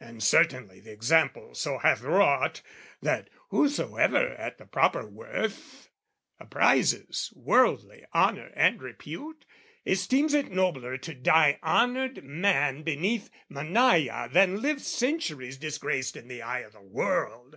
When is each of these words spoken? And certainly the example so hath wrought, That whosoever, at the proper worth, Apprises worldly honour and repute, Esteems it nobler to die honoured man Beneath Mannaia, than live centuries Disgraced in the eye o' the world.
And 0.00 0.20
certainly 0.20 0.80
the 0.80 0.90
example 0.90 1.54
so 1.54 1.78
hath 1.78 2.00
wrought, 2.02 2.60
That 3.00 3.30
whosoever, 3.50 4.30
at 4.30 4.58
the 4.58 4.66
proper 4.66 5.06
worth, 5.06 5.90
Apprises 6.40 7.32
worldly 7.36 8.04
honour 8.12 8.50
and 8.56 8.82
repute, 8.82 9.46
Esteems 9.86 10.34
it 10.34 10.50
nobler 10.50 10.96
to 10.98 11.14
die 11.14 11.60
honoured 11.62 12.24
man 12.24 12.82
Beneath 12.82 13.30
Mannaia, 13.48 14.28
than 14.32 14.60
live 14.60 14.82
centuries 14.82 15.56
Disgraced 15.56 16.16
in 16.16 16.26
the 16.26 16.42
eye 16.42 16.64
o' 16.64 16.70
the 16.70 16.82
world. 16.82 17.56